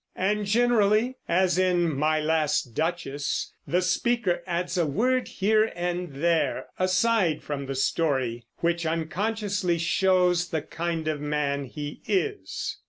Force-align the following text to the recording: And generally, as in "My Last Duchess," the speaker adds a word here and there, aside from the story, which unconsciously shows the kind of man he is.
And 0.15 0.47
generally, 0.47 1.17
as 1.29 1.59
in 1.59 1.95
"My 1.95 2.19
Last 2.19 2.73
Duchess," 2.73 3.53
the 3.67 3.83
speaker 3.83 4.41
adds 4.47 4.75
a 4.75 4.87
word 4.87 5.27
here 5.27 5.71
and 5.75 6.11
there, 6.15 6.69
aside 6.79 7.43
from 7.43 7.67
the 7.67 7.75
story, 7.75 8.47
which 8.61 8.83
unconsciously 8.83 9.77
shows 9.77 10.49
the 10.49 10.63
kind 10.63 11.07
of 11.07 11.21
man 11.21 11.65
he 11.65 12.01
is. 12.07 12.77